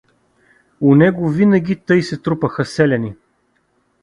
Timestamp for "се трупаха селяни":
2.03-3.15